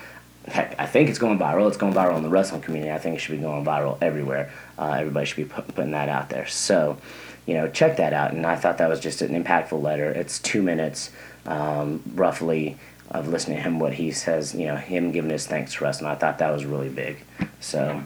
heck, 0.46 0.74
I 0.78 0.86
think 0.86 1.08
it's 1.08 1.18
going 1.18 1.38
viral. 1.38 1.68
It's 1.68 1.76
going 1.76 1.94
viral 1.94 2.16
in 2.16 2.22
the 2.22 2.28
wrestling 2.28 2.62
community. 2.62 2.92
I 2.92 2.98
think 2.98 3.16
it 3.16 3.18
should 3.20 3.36
be 3.36 3.42
going 3.42 3.64
viral 3.64 3.98
everywhere. 4.00 4.52
Uh, 4.78 4.96
everybody 4.98 5.26
should 5.26 5.36
be 5.36 5.44
putting 5.44 5.92
that 5.92 6.08
out 6.08 6.30
there. 6.30 6.46
So 6.46 6.98
you 7.46 7.54
know, 7.54 7.68
check 7.68 7.96
that 7.96 8.12
out. 8.12 8.32
And 8.32 8.46
I 8.46 8.56
thought 8.56 8.78
that 8.78 8.88
was 8.88 9.00
just 9.00 9.22
an 9.22 9.42
impactful 9.42 9.82
letter. 9.82 10.10
It's 10.10 10.38
two 10.38 10.62
minutes, 10.62 11.10
um, 11.46 12.02
roughly, 12.14 12.76
of 13.10 13.26
listening 13.26 13.56
to 13.56 13.62
him 13.64 13.80
what 13.80 13.94
he 13.94 14.12
says. 14.12 14.54
You 14.54 14.66
know, 14.66 14.76
him 14.76 15.10
giving 15.10 15.30
his 15.30 15.48
thanks 15.48 15.74
to 15.74 15.84
and 15.84 16.06
I 16.06 16.14
thought 16.14 16.38
that 16.38 16.52
was 16.52 16.64
really 16.64 16.88
big. 16.88 17.24
So, 17.58 18.04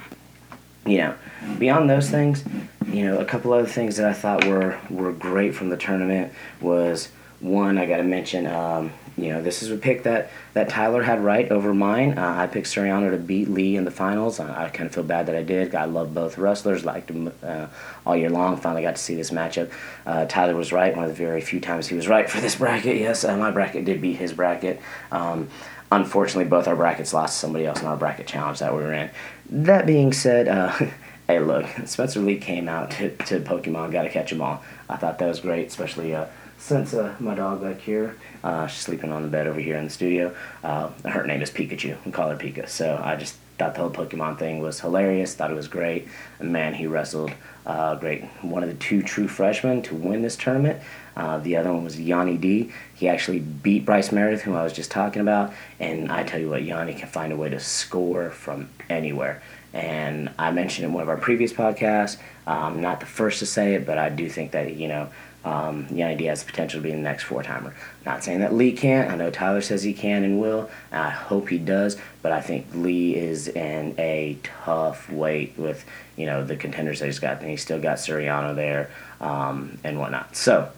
you 0.87 0.99
know, 0.99 1.15
beyond 1.59 1.89
those 1.89 2.11
things, 2.11 2.45
you 2.87 3.05
know, 3.05 3.19
a 3.19 3.25
couple 3.25 3.53
other 3.53 3.67
things 3.67 3.97
that 3.97 4.09
I 4.09 4.13
thought 4.13 4.45
were 4.47 4.79
were 4.91 5.13
great 5.13 5.55
from 5.55 5.69
the 5.71 5.77
tournament 5.77 6.33
was 6.61 7.09
one 7.41 7.79
I 7.79 7.87
got 7.87 7.99
to 7.99 8.05
mention. 8.05 8.47
Um, 8.47 8.93
you 9.17 9.29
know, 9.29 9.41
this 9.41 9.63
is 9.63 9.71
a 9.71 9.77
pick 9.77 10.03
that, 10.05 10.31
that 10.55 10.69
Tyler 10.69 11.03
had 11.03 11.23
right 11.23 11.49
over 11.53 11.73
mine. 11.73 12.19
Uh, 12.19 12.35
I 12.37 12.49
picked 12.49 12.67
Suriano 12.67 13.11
to 13.13 13.17
beat 13.17 13.49
Lee 13.49 13.77
in 13.77 13.85
the 13.85 13.91
finals. 13.91 14.41
I, 14.41 14.65
I 14.65 14.69
kind 14.71 14.89
of 14.89 14.95
feel 14.95 15.05
bad 15.05 15.27
that 15.27 15.37
I 15.37 15.43
did. 15.43 15.73
I 15.75 15.85
love 15.85 16.13
both 16.13 16.37
wrestlers, 16.37 16.85
liked 16.85 17.09
them 17.09 17.33
uh, 17.43 17.69
all 18.05 18.17
year 18.17 18.31
long. 18.31 18.57
Finally 18.57 18.83
got 18.83 18.97
to 18.97 19.03
see 19.03 19.15
this 19.15 19.31
matchup. 19.31 19.71
Uh, 20.05 20.25
Tyler 20.27 20.57
was 20.57 20.73
right, 20.73 20.97
one 20.97 21.05
of 21.05 21.11
the 21.11 21.17
very 21.17 21.41
few 21.41 21.61
times 21.61 21.87
he 21.87 21.95
was 21.95 22.09
right 22.09 22.29
for 22.29 22.41
this 22.41 22.57
bracket. 22.57 22.97
Yes, 22.97 23.25
uh, 23.25 23.37
my 23.37 23.53
bracket 23.53 23.85
did 23.85 24.01
beat 24.01 24.17
his 24.17 24.33
bracket. 24.33 24.81
Um, 25.13 25.49
unfortunately, 25.91 26.45
both 26.45 26.69
our 26.69 26.77
brackets 26.77 27.13
lost 27.13 27.35
to 27.35 27.41
somebody 27.41 27.67
else 27.67 27.81
in 27.81 27.87
our 27.87 27.97
bracket 27.97 28.27
challenge 28.27 28.59
that 28.59 28.75
we 28.75 28.83
were 28.83 28.93
in. 28.93 29.11
That 29.51 29.87
being 29.87 30.13
said, 30.13 30.49
uh, 30.49 30.71
hey, 31.27 31.41
look, 31.41 31.67
Spencer 31.87 32.21
Lee 32.21 32.39
came 32.39 32.69
out 32.69 32.91
to, 32.93 33.17
to 33.17 33.41
Pokemon, 33.41 33.93
got 33.93 34.03
to 34.03 34.11
catch 34.11 34.31
them 34.31 34.43
all. 34.43 34.63
I 34.89 34.97
thought 34.97 35.19
that 35.19 35.29
was 35.29 35.41
great, 35.41 35.67
especially 35.69 36.15
uh, 36.15 36.27
since 36.59 36.95
uh, 36.95 37.15
my 37.19 37.35
dog 37.35 37.63
back 37.63 37.81
here, 37.81 38.17
uh, 38.43 38.67
she's 38.67 38.81
sleeping 38.81 39.13
on 39.13 39.23
the 39.23 39.29
bed 39.29 39.47
over 39.47 39.61
here 39.61 39.77
in 39.77 39.85
the 39.85 39.91
studio. 39.91 40.35
Uh, 40.63 40.91
her 41.05 41.27
name 41.27 41.43
is 41.43 41.51
Pikachu. 41.51 41.97
We 42.05 42.13
call 42.13 42.31
her 42.31 42.37
Pika. 42.37 42.69
So 42.69 43.01
I 43.03 43.17
just 43.17 43.37
thought 43.59 43.75
the 43.75 43.81
whole 43.81 43.91
Pokemon 43.91 44.39
thing 44.39 44.61
was 44.61 44.81
hilarious. 44.81 45.35
Thought 45.35 45.51
it 45.51 45.55
was 45.55 45.69
great. 45.69 46.09
And 46.39 46.53
man, 46.53 46.75
he 46.75 46.87
wrestled 46.87 47.33
uh, 47.67 47.95
great. 47.95 48.25
One 48.43 48.63
of 48.63 48.69
the 48.69 48.75
two 48.75 49.03
true 49.03 49.29
freshmen 49.29 49.83
to 49.83 49.95
win 49.95 50.23
this 50.23 50.37
tournament. 50.37 50.83
Uh, 51.17 51.39
the 51.39 51.57
other 51.57 51.73
one 51.73 51.85
was 51.85 51.97
Yianni 51.97 52.41
D. 52.41 52.73
He 52.95 53.09
actually 53.09 53.39
beat 53.39 53.85
Bryce 53.85 54.11
Meredith, 54.11 54.43
who 54.43 54.55
I 54.55 54.65
was 54.65 54.73
just 54.73 54.91
talking 54.91 55.23
about. 55.23 55.53
And 55.79 56.11
I 56.11 56.25
tell 56.25 56.41
you 56.41 56.51
what, 56.51 56.63
Yianni 56.63 56.99
can 56.99 57.09
find 57.09 57.33
a 57.33 57.37
way 57.37 57.49
to 57.49 57.61
score 57.61 58.31
from 58.31 58.69
anywhere. 58.91 59.43
And 59.73 60.31
I 60.39 60.51
mentioned 60.51 60.87
in 60.87 60.93
one 60.93 61.03
of 61.03 61.09
our 61.09 61.17
previous 61.17 61.53
podcasts. 61.53 62.19
I'm 62.47 62.81
not 62.81 63.01
the 63.01 63.07
first 63.07 63.39
to 63.39 63.47
say 63.47 63.75
it, 63.75 63.87
but 63.87 63.99
I 63.99 64.09
do 64.09 64.29
think 64.29 64.53
that 64.53 64.75
you 64.75 64.89
know 64.89 65.09
um, 65.45 65.87
Yianni 65.89 66.17
D 66.17 66.25
has 66.25 66.43
the 66.43 66.51
potential 66.51 66.81
to 66.81 66.85
be 66.85 66.91
the 66.91 66.97
next 66.97 67.25
four 67.25 67.43
timer. 67.43 67.75
Not 68.07 68.25
saying 68.25 68.41
that 68.41 68.55
Lee 68.55 68.73
can't. 68.73 69.11
I 69.11 69.17
know 69.17 69.31
Tyler 69.31 69.61
says 69.61 69.83
he 69.83 69.93
can 69.93 70.25
and 70.25 70.41
will. 70.41 70.71
And 70.91 71.03
I 71.03 71.11
hope 71.11 71.49
he 71.49 71.59
does. 71.59 71.99
But 72.23 72.33
I 72.33 72.41
think 72.41 72.67
Lee 72.75 73.15
is 73.15 73.49
in 73.49 73.95
a 73.99 74.39
tough 74.43 75.11
weight 75.11 75.55
with 75.59 75.85
you 76.17 76.27
know 76.27 76.45
the 76.45 76.57
contenders 76.57 77.01
that 77.01 77.07
he's 77.07 77.19
got. 77.19 77.41
And 77.41 77.51
he's 77.51 77.63
still 77.63 77.81
got 77.81 77.99
Suriano 77.99 78.55
there 78.55 78.91
um, 79.21 79.79
and 79.85 79.99
whatnot. 79.99 80.35
So 80.35 80.71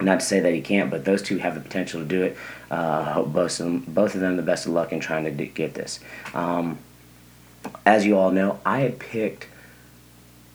not 0.00 0.20
to 0.20 0.26
say 0.26 0.40
that 0.40 0.54
he 0.54 0.60
can't, 0.60 0.90
but 0.90 1.04
those 1.04 1.22
two 1.22 1.38
have 1.38 1.54
the 1.54 1.60
potential 1.60 2.00
to 2.00 2.06
do 2.06 2.22
it. 2.22 2.36
Uh, 2.70 3.04
I 3.08 3.12
hope 3.12 3.32
both 3.32 3.58
of 3.58 3.66
them, 3.66 3.80
both 3.88 4.14
of 4.14 4.20
them, 4.20 4.36
the 4.36 4.42
best 4.42 4.66
of 4.66 4.72
luck 4.72 4.92
in 4.92 5.00
trying 5.00 5.24
to 5.24 5.46
get 5.46 5.74
this. 5.74 6.00
Um, 6.32 6.78
as 7.84 8.06
you 8.06 8.16
all 8.16 8.30
know, 8.30 8.60
I 8.64 8.80
had 8.80 8.98
picked 8.98 9.46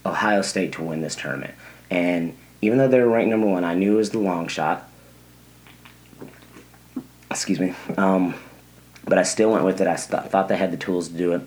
Ohio 0.06 0.42
State 0.42 0.72
to 0.74 0.84
win 0.84 1.01
this 1.01 1.15
tournament. 1.15 1.54
And 1.92 2.36
even 2.62 2.77
though 2.77 2.88
they 2.88 3.00
were 3.00 3.09
ranked 3.09 3.29
number 3.29 3.47
one, 3.47 3.63
I 3.63 3.74
knew 3.74 3.93
it 3.93 3.97
was 3.97 4.09
the 4.12 4.19
long 4.19 4.47
shot. 4.47 4.89
Excuse 7.29 7.59
me. 7.59 7.74
Um, 7.97 8.35
but 9.05 9.17
I 9.17 9.24
still 9.24 9.51
went 9.51 9.65
with 9.65 9.81
it. 9.81 9.88
I 9.88 9.95
st- 9.95 10.29
thought 10.29 10.47
they 10.47 10.57
had 10.57 10.71
the 10.71 10.77
tools 10.77 11.09
to 11.09 11.13
do 11.15 11.33
it. 11.33 11.41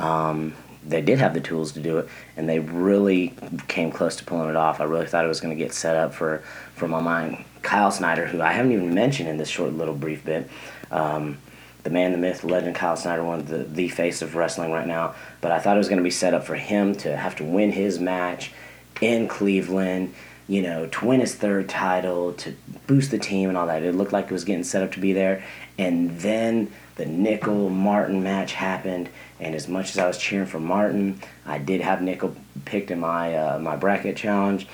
Um, 0.00 0.54
they 0.86 1.00
did 1.00 1.18
have 1.18 1.34
the 1.34 1.40
tools 1.40 1.72
to 1.72 1.80
do 1.80 1.98
it, 1.98 2.08
and 2.36 2.48
they 2.48 2.58
really 2.58 3.34
came 3.68 3.90
close 3.90 4.16
to 4.16 4.24
pulling 4.24 4.50
it 4.50 4.56
off. 4.56 4.80
I 4.80 4.84
really 4.84 5.06
thought 5.06 5.24
it 5.24 5.28
was 5.28 5.40
going 5.40 5.56
to 5.56 5.62
get 5.62 5.72
set 5.72 5.96
up 5.96 6.12
for, 6.14 6.42
for 6.74 6.88
my 6.88 7.00
mind. 7.00 7.44
Kyle 7.62 7.90
Snyder, 7.90 8.26
who 8.26 8.42
I 8.42 8.52
haven't 8.52 8.72
even 8.72 8.92
mentioned 8.94 9.28
in 9.28 9.38
this 9.38 9.48
short 9.48 9.72
little 9.72 9.94
brief 9.94 10.24
bit, 10.24 10.50
um, 10.90 11.38
the 11.82 11.90
man, 11.90 12.12
the 12.12 12.18
myth, 12.18 12.44
legend, 12.44 12.74
Kyle 12.74 12.96
Snyder, 12.96 13.24
one 13.24 13.40
of 13.40 13.48
the, 13.48 13.58
the 13.58 13.88
face 13.88 14.22
of 14.22 14.34
wrestling 14.34 14.72
right 14.72 14.86
now. 14.86 15.14
But 15.40 15.52
I 15.52 15.58
thought 15.58 15.76
it 15.76 15.78
was 15.78 15.88
going 15.88 15.98
to 15.98 16.04
be 16.04 16.10
set 16.10 16.34
up 16.34 16.44
for 16.44 16.54
him 16.54 16.94
to 16.96 17.16
have 17.16 17.36
to 17.36 17.44
win 17.44 17.72
his 17.72 17.98
match 17.98 18.52
in 19.00 19.28
Cleveland, 19.28 20.14
you 20.46 20.62
know, 20.62 20.86
to 20.86 21.06
win 21.06 21.20
his 21.20 21.34
third 21.34 21.68
title, 21.68 22.32
to 22.34 22.54
boost 22.86 23.10
the 23.10 23.18
team 23.18 23.48
and 23.48 23.56
all 23.56 23.66
that. 23.66 23.82
It 23.82 23.94
looked 23.94 24.12
like 24.12 24.26
it 24.26 24.32
was 24.32 24.44
getting 24.44 24.64
set 24.64 24.82
up 24.82 24.92
to 24.92 25.00
be 25.00 25.12
there. 25.12 25.44
And 25.78 26.18
then 26.20 26.70
the 26.96 27.04
Nickal 27.04 27.70
Martin 27.70 28.22
match 28.22 28.52
happened, 28.52 29.08
and 29.40 29.54
as 29.54 29.66
much 29.66 29.90
as 29.90 29.98
I 29.98 30.06
was 30.06 30.18
cheering 30.18 30.46
for 30.46 30.60
Martin, 30.60 31.20
I 31.44 31.58
did 31.58 31.80
have 31.80 31.98
Nickal 31.98 32.36
picked 32.64 32.90
in 32.90 33.00
my 33.00 33.34
uh, 33.34 33.58
my 33.58 33.76
bracket 33.76 34.16
challenge, 34.16 34.68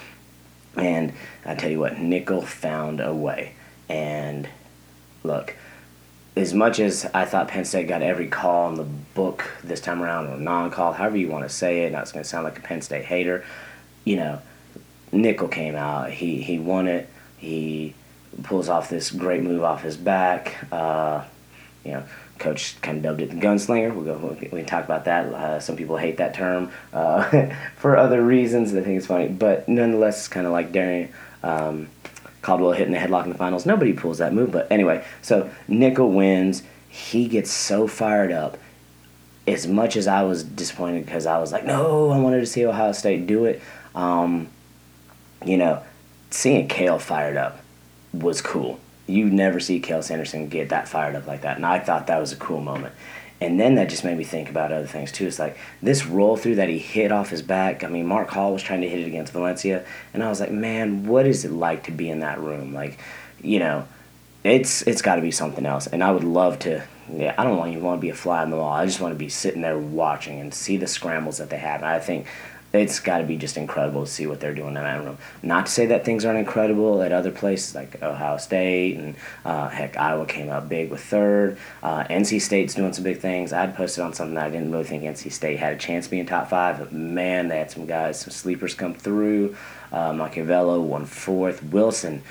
and 0.76 1.12
I 1.46 1.54
tell 1.54 1.70
you 1.70 1.78
what, 1.78 1.94
Nickal 1.94 2.44
found 2.44 3.00
a 3.00 3.14
way. 3.14 3.54
And 3.88 4.48
look, 5.22 5.56
as 6.36 6.52
much 6.52 6.78
as 6.78 7.06
I 7.14 7.24
thought 7.24 7.48
Penn 7.48 7.64
State 7.64 7.88
got 7.88 8.02
every 8.02 8.28
call 8.28 8.68
in 8.68 8.74
the 8.74 8.84
book 8.84 9.50
this 9.64 9.80
time 9.80 10.02
around, 10.02 10.26
or 10.26 10.36
non-call, 10.36 10.92
however 10.92 11.16
you 11.16 11.28
want 11.28 11.44
to 11.44 11.54
say 11.54 11.84
it, 11.84 11.92
not 11.92 12.02
it's 12.02 12.12
going 12.12 12.22
to 12.22 12.28
sound 12.28 12.44
like 12.44 12.58
a 12.58 12.62
Penn 12.62 12.82
State 12.82 13.06
hater, 13.06 13.44
you 14.04 14.16
know, 14.16 14.40
Nickal 15.12 15.50
came 15.50 15.74
out, 15.74 16.10
he 16.10 16.42
he 16.42 16.58
won 16.58 16.86
it, 16.86 17.08
he 17.36 17.94
pulls 18.42 18.68
off 18.68 18.88
this 18.88 19.10
great 19.10 19.42
move 19.42 19.62
off 19.62 19.82
his 19.82 19.96
back. 19.96 20.56
Uh, 20.72 21.24
you 21.84 21.92
know, 21.92 22.04
coach 22.38 22.80
kind 22.80 22.98
of 22.98 23.02
dubbed 23.02 23.20
it 23.20 23.30
the 23.30 23.36
gunslinger. 23.36 23.94
We'll 23.94 24.04
go. 24.04 24.36
We 24.52 24.62
talk 24.62 24.84
about 24.84 25.04
that. 25.06 25.26
Uh, 25.26 25.60
some 25.60 25.76
people 25.76 25.96
hate 25.96 26.16
that 26.18 26.34
term 26.34 26.70
uh, 26.92 27.50
for 27.76 27.96
other 27.96 28.24
reasons. 28.24 28.72
They 28.72 28.82
think 28.82 28.98
it's 28.98 29.06
funny, 29.06 29.28
but 29.28 29.68
nonetheless, 29.68 30.18
it's 30.18 30.28
kind 30.28 30.46
of 30.46 30.52
like 30.52 30.72
Darrion 30.72 31.10
um, 31.42 31.88
Caldwell 32.42 32.72
hitting 32.72 32.92
the 32.92 32.98
headlock 32.98 33.24
in 33.24 33.30
the 33.30 33.38
finals. 33.38 33.66
Nobody 33.66 33.92
pulls 33.92 34.18
that 34.18 34.32
move, 34.32 34.50
but 34.50 34.70
anyway. 34.70 35.04
So 35.22 35.50
Nickal 35.68 36.12
wins. 36.12 36.62
He 36.88 37.28
gets 37.28 37.50
so 37.50 37.86
fired 37.86 38.32
up. 38.32 38.58
As 39.46 39.66
much 39.66 39.96
as 39.96 40.06
I 40.06 40.22
was 40.22 40.44
disappointed 40.44 41.06
because 41.06 41.26
I 41.26 41.38
was 41.38 41.50
like, 41.50 41.64
no, 41.64 42.10
I 42.10 42.18
wanted 42.18 42.40
to 42.40 42.46
see 42.46 42.64
Ohio 42.66 42.92
State 42.92 43.26
do 43.26 43.46
it. 43.46 43.60
Um, 43.94 44.48
you 45.44 45.56
know, 45.56 45.82
seeing 46.30 46.68
Cael 46.68 47.00
fired 47.00 47.36
up 47.36 47.60
was 48.12 48.42
cool 48.42 48.80
you 49.10 49.28
never 49.28 49.60
see 49.60 49.80
Cael 49.80 50.02
Sanderson 50.02 50.48
get 50.48 50.68
that 50.70 50.88
fired 50.88 51.16
up 51.16 51.26
like 51.26 51.42
that. 51.42 51.56
And 51.56 51.66
I 51.66 51.80
thought 51.80 52.06
that 52.06 52.20
was 52.20 52.32
a 52.32 52.36
cool 52.36 52.60
moment. 52.60 52.94
And 53.40 53.58
then 53.58 53.74
that 53.76 53.88
just 53.88 54.04
made 54.04 54.18
me 54.18 54.24
think 54.24 54.50
about 54.50 54.70
other 54.70 54.86
things 54.86 55.10
too. 55.10 55.26
It's 55.26 55.38
like 55.38 55.56
this 55.82 56.06
roll 56.06 56.36
through 56.36 56.56
that 56.56 56.68
he 56.68 56.78
hit 56.78 57.10
off 57.10 57.30
his 57.30 57.42
back. 57.42 57.82
I 57.82 57.88
mean, 57.88 58.06
Mark 58.06 58.28
Hall 58.28 58.52
was 58.52 58.62
trying 58.62 58.82
to 58.82 58.88
hit 58.88 59.00
it 59.00 59.06
against 59.06 59.32
Valencia, 59.32 59.84
and 60.12 60.22
I 60.22 60.28
was 60.28 60.40
like, 60.40 60.50
man, 60.50 61.06
what 61.06 61.26
is 61.26 61.44
it 61.44 61.50
like 61.50 61.84
to 61.84 61.90
be 61.90 62.10
in 62.10 62.20
that 62.20 62.38
room? 62.38 62.74
Like, 62.74 62.98
you 63.42 63.58
know, 63.58 63.88
it's 64.44 64.82
it's 64.82 65.00
got 65.00 65.16
to 65.16 65.22
be 65.22 65.30
something 65.30 65.64
else. 65.64 65.86
And 65.86 66.04
I 66.04 66.12
would 66.12 66.24
love 66.24 66.58
to. 66.60 66.86
Yeah, 67.10 67.34
I 67.38 67.44
don't 67.44 67.56
want 67.56 67.72
you 67.72 67.80
want 67.80 67.98
to 67.98 68.02
be 68.02 68.10
a 68.10 68.14
fly 68.14 68.42
on 68.42 68.50
the 68.50 68.56
wall. 68.56 68.72
I 68.72 68.84
just 68.84 69.00
want 69.00 69.14
to 69.14 69.18
be 69.18 69.30
sitting 69.30 69.62
there 69.62 69.78
watching 69.78 70.38
and 70.38 70.52
see 70.52 70.76
the 70.76 70.86
scrambles 70.86 71.38
that 71.38 71.48
they 71.48 71.56
have. 71.56 71.80
And 71.80 71.90
I 71.90 71.98
think 71.98 72.26
it's 72.72 73.00
got 73.00 73.18
to 73.18 73.24
be 73.24 73.36
just 73.36 73.56
incredible 73.56 74.04
to 74.04 74.10
see 74.10 74.26
what 74.26 74.38
they're 74.38 74.54
doing 74.54 74.68
in 74.68 74.74
that 74.74 75.04
room. 75.04 75.18
Not 75.42 75.66
to 75.66 75.72
say 75.72 75.86
that 75.86 76.04
things 76.04 76.24
aren't 76.24 76.38
incredible 76.38 77.02
at 77.02 77.10
other 77.12 77.32
places 77.32 77.74
like 77.74 78.00
Ohio 78.02 78.36
State 78.36 78.96
and 78.96 79.16
uh, 79.44 79.68
heck, 79.68 79.96
Iowa 79.96 80.24
came 80.26 80.50
out 80.50 80.68
big 80.68 80.90
with 80.90 81.02
third. 81.02 81.58
Uh, 81.82 82.04
NC 82.04 82.40
State's 82.40 82.74
doing 82.74 82.92
some 82.92 83.02
big 83.02 83.18
things. 83.18 83.52
I'd 83.52 83.74
posted 83.74 84.04
on 84.04 84.12
something 84.12 84.34
that 84.34 84.46
I 84.46 84.50
didn't 84.50 84.70
really 84.70 84.84
think 84.84 85.02
NC 85.02 85.32
State 85.32 85.58
had 85.58 85.74
a 85.74 85.78
chance 85.78 86.06
being 86.06 86.26
top 86.26 86.48
five, 86.48 86.78
but 86.78 86.92
man, 86.92 87.48
they 87.48 87.58
had 87.58 87.70
some 87.70 87.86
guys, 87.86 88.20
some 88.20 88.30
sleepers 88.30 88.74
come 88.74 88.94
through. 88.94 89.56
Uh, 89.92 90.12
Macchiavello 90.12 90.80
won 90.80 91.04
fourth. 91.04 91.64
Wilson 91.64 92.22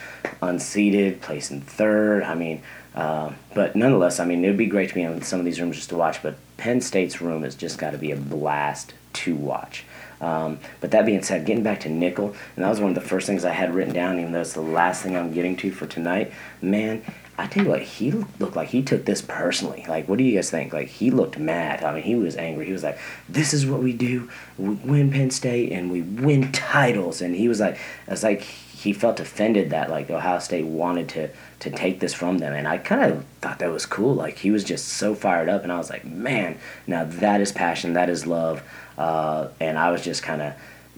unseated, 0.41 1.21
placing 1.21 1.61
third. 1.61 2.23
I 2.23 2.35
mean, 2.35 2.61
uh, 2.95 3.33
but 3.53 3.75
nonetheless, 3.75 4.19
I 4.19 4.25
mean, 4.25 4.43
it 4.43 4.47
would 4.47 4.57
be 4.57 4.65
great 4.65 4.89
to 4.89 4.95
be 4.95 5.01
in 5.01 5.21
some 5.21 5.39
of 5.39 5.45
these 5.45 5.59
rooms 5.59 5.75
just 5.75 5.89
to 5.89 5.97
watch. 5.97 6.23
But 6.23 6.37
Penn 6.57 6.81
State's 6.81 7.21
room 7.21 7.43
has 7.43 7.55
just 7.55 7.77
got 7.77 7.91
to 7.91 7.97
be 7.97 8.11
a 8.11 8.15
blast 8.15 8.93
to 9.13 9.35
watch. 9.35 9.83
Um, 10.21 10.59
but 10.81 10.91
that 10.91 11.05
being 11.05 11.23
said, 11.23 11.45
getting 11.45 11.63
back 11.63 11.79
to 11.81 11.89
Nickal, 11.89 12.35
and 12.55 12.65
that 12.65 12.69
was 12.69 12.79
one 12.79 12.89
of 12.89 12.95
the 12.95 13.07
first 13.07 13.25
things 13.25 13.45
I 13.45 13.51
had 13.51 13.73
written 13.73 13.93
down, 13.93 14.19
even 14.19 14.31
though 14.31 14.41
it's 14.41 14.53
the 14.53 14.61
last 14.61 15.01
thing 15.01 15.15
I'm 15.15 15.33
getting 15.33 15.55
to 15.57 15.71
for 15.71 15.87
tonight. 15.87 16.33
Man, 16.61 17.03
I 17.37 17.47
tell 17.47 17.63
you 17.63 17.69
what, 17.69 17.81
he 17.81 18.11
looked 18.11 18.57
like 18.57 18.67
he 18.67 18.81
took 18.81 19.05
this 19.05 19.21
personally. 19.21 19.85
Like, 19.87 20.09
what 20.09 20.17
do 20.17 20.25
you 20.25 20.35
guys 20.35 20.51
think? 20.51 20.73
Like, 20.73 20.89
he 20.89 21.09
looked 21.09 21.39
mad. 21.39 21.85
I 21.85 21.93
mean, 21.93 22.03
he 22.03 22.15
was 22.15 22.35
angry. 22.35 22.65
He 22.65 22.73
was 22.73 22.83
like, 22.83 22.99
"This 23.29 23.53
is 23.53 23.65
what 23.65 23.81
we 23.81 23.93
do. 23.93 24.29
We 24.57 24.69
win 24.69 25.09
Penn 25.09 25.31
State 25.31 25.71
and 25.71 25.89
we 25.89 26.01
win 26.01 26.51
titles." 26.51 27.21
And 27.21 27.33
he 27.33 27.47
was 27.47 27.61
like, 27.61 27.77
"It's 28.07 28.23
like 28.23 28.45
he 28.83 28.93
felt 28.93 29.19
offended 29.19 29.69
that 29.71 29.89
like 29.89 30.09
Ohio 30.09 30.39
State 30.39 30.65
wanted 30.65 31.09
to 31.09 31.29
to 31.59 31.69
take 31.69 31.99
this 31.99 32.13
from 32.13 32.37
them." 32.37 32.53
And 32.53 32.67
I 32.67 32.77
kind 32.77 33.11
of 33.11 33.25
thought 33.41 33.59
that 33.59 33.71
was 33.71 33.85
cool. 33.85 34.15
Like, 34.15 34.37
he 34.37 34.51
was 34.51 34.63
just 34.63 34.87
so 34.87 35.15
fired 35.15 35.49
up, 35.49 35.63
and 35.63 35.71
I 35.71 35.77
was 35.77 35.89
like, 35.89 36.05
"Man, 36.05 36.57
now 36.87 37.03
that 37.03 37.41
is 37.41 37.51
passion. 37.51 37.93
That 37.93 38.09
is 38.09 38.25
love." 38.25 38.63
Uh, 38.97 39.49
and 39.59 39.77
I 39.77 39.91
was 39.91 40.03
just 40.03 40.23
kind 40.23 40.41
of, 40.41 40.53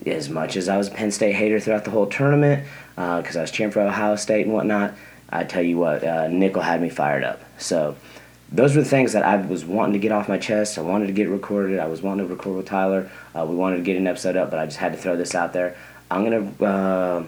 as 0.05 0.29
much 0.29 0.57
as 0.57 0.69
I 0.69 0.77
was 0.77 0.87
a 0.87 0.91
Penn 0.91 1.11
State 1.11 1.35
hater 1.35 1.59
throughout 1.59 1.85
the 1.85 1.91
whole 1.91 2.07
tournament, 2.07 2.67
because 2.95 3.35
uh, 3.35 3.39
I 3.39 3.41
was 3.43 3.51
cheering 3.51 3.71
for 3.71 3.81
Ohio 3.81 4.15
State 4.15 4.45
and 4.45 4.53
whatnot, 4.53 4.93
I 5.29 5.43
tell 5.43 5.63
you 5.63 5.77
what, 5.77 6.03
uh, 6.03 6.27
Nickal 6.27 6.63
had 6.63 6.81
me 6.81 6.89
fired 6.89 7.23
up. 7.23 7.41
So 7.57 7.95
those 8.51 8.75
were 8.75 8.81
the 8.81 8.89
things 8.89 9.13
that 9.13 9.23
I 9.23 9.37
was 9.37 9.63
wanting 9.63 9.93
to 9.93 9.99
get 9.99 10.11
off 10.11 10.27
my 10.27 10.37
chest. 10.37 10.77
I 10.77 10.81
wanted 10.81 11.07
to 11.07 11.13
get 11.13 11.29
recorded. 11.29 11.79
I 11.79 11.87
was 11.87 12.01
wanting 12.01 12.27
to 12.27 12.33
record 12.33 12.57
with 12.57 12.65
Tyler. 12.65 13.09
Uh, 13.33 13.45
we 13.45 13.55
wanted 13.55 13.77
to 13.77 13.83
get 13.83 13.97
an 13.97 14.07
episode 14.07 14.35
up, 14.35 14.49
but 14.49 14.59
I 14.59 14.65
just 14.65 14.77
had 14.77 14.91
to 14.91 14.97
throw 14.97 15.15
this 15.15 15.35
out 15.35 15.53
there. 15.53 15.77
I'm 16.09 16.25
to 16.25 16.65
uh, 16.65 17.23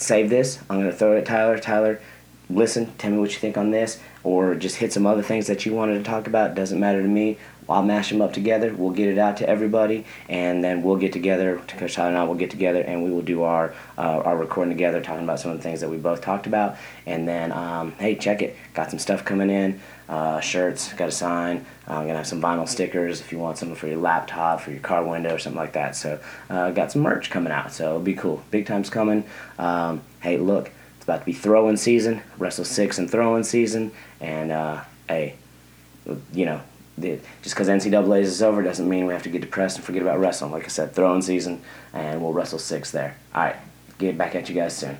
save 0.00 0.30
this. 0.30 0.58
I'm 0.68 0.78
going 0.80 0.90
to 0.90 0.96
throw 0.96 1.14
it 1.16 1.20
at 1.20 1.26
Tyler. 1.26 1.58
Tyler, 1.58 2.00
listen, 2.48 2.92
tell 2.98 3.10
me 3.10 3.18
what 3.18 3.32
you 3.32 3.38
think 3.38 3.56
on 3.56 3.70
this, 3.70 4.00
or 4.24 4.54
just 4.54 4.76
hit 4.76 4.92
some 4.92 5.06
other 5.06 5.22
things 5.22 5.46
that 5.46 5.64
you 5.64 5.72
wanted 5.72 5.98
to 5.98 6.04
talk 6.04 6.26
about. 6.26 6.54
Doesn't 6.54 6.80
matter 6.80 7.02
to 7.02 7.08
me. 7.08 7.38
I'll 7.68 7.84
mash 7.84 8.08
them 8.10 8.20
up 8.20 8.32
together. 8.32 8.74
We'll 8.74 8.90
get 8.90 9.08
it 9.08 9.18
out 9.18 9.36
to 9.36 9.48
everybody, 9.48 10.04
and 10.28 10.64
then 10.64 10.82
we'll 10.82 10.96
get 10.96 11.12
together. 11.12 11.62
Coach 11.68 11.94
Tyler 11.94 12.08
and 12.08 12.18
I 12.18 12.24
will 12.24 12.34
get 12.34 12.50
together, 12.50 12.80
and 12.80 13.04
we 13.04 13.12
will 13.12 13.22
do 13.22 13.44
our 13.44 13.72
uh, 13.96 14.22
our 14.24 14.36
recording 14.36 14.74
together, 14.74 15.00
talking 15.00 15.22
about 15.22 15.38
some 15.38 15.52
of 15.52 15.58
the 15.58 15.62
things 15.62 15.80
that 15.80 15.88
we 15.88 15.96
both 15.96 16.20
talked 16.20 16.48
about. 16.48 16.76
And 17.06 17.28
then, 17.28 17.52
um, 17.52 17.92
hey, 17.92 18.16
check 18.16 18.42
it. 18.42 18.56
Got 18.74 18.90
some 18.90 18.98
stuff 18.98 19.24
coming 19.24 19.50
in. 19.50 19.80
Uh, 20.10 20.40
shirts, 20.40 20.92
got 20.94 21.08
a 21.08 21.12
sign. 21.12 21.64
Uh, 21.88 21.94
I'm 21.94 22.06
gonna 22.06 22.18
have 22.18 22.26
some 22.26 22.42
vinyl 22.42 22.68
stickers 22.68 23.20
if 23.20 23.30
you 23.30 23.38
want 23.38 23.58
something 23.58 23.76
for 23.76 23.86
your 23.86 23.98
laptop, 23.98 24.60
for 24.60 24.72
your 24.72 24.80
car 24.80 25.04
window, 25.04 25.36
or 25.36 25.38
something 25.38 25.60
like 25.60 25.74
that. 25.74 25.94
So, 25.94 26.18
uh, 26.50 26.72
got 26.72 26.90
some 26.90 27.02
merch 27.02 27.30
coming 27.30 27.52
out. 27.52 27.72
So 27.72 27.86
it'll 27.86 28.00
be 28.00 28.14
cool. 28.14 28.42
Big 28.50 28.66
time's 28.66 28.90
coming. 28.90 29.22
Um, 29.56 30.02
hey, 30.20 30.36
look, 30.36 30.72
it's 30.96 31.04
about 31.04 31.20
to 31.20 31.26
be 31.26 31.32
throwing 31.32 31.76
season. 31.76 32.22
Wrestle 32.38 32.64
six 32.64 32.98
and 32.98 33.08
throwing 33.08 33.44
season, 33.44 33.92
and 34.20 34.50
uh, 34.50 34.82
hey, 35.08 35.36
you 36.32 36.44
know 36.44 36.60
just 37.00 37.54
because 37.54 37.68
NCAA 37.68 38.20
is 38.20 38.42
over 38.42 38.62
doesn't 38.62 38.88
mean 38.88 39.06
we 39.06 39.12
have 39.12 39.22
to 39.22 39.28
get 39.28 39.40
depressed 39.40 39.76
and 39.76 39.84
forget 39.84 40.02
about 40.02 40.18
wrestling. 40.18 40.52
Like 40.52 40.64
I 40.64 40.68
said, 40.68 40.92
throwing 40.92 41.22
season, 41.22 41.62
and 41.92 42.22
we'll 42.22 42.32
wrestle 42.32 42.58
six 42.58 42.90
there. 42.90 43.16
All 43.34 43.42
right, 43.42 43.56
get 43.98 44.18
back 44.18 44.34
at 44.34 44.48
you 44.48 44.54
guys 44.54 44.76
soon. 44.76 44.98